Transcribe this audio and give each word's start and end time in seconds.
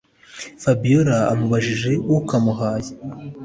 fabiora 0.63 1.15
amubajije 1.31 1.91
ukamuhaye 2.15 2.91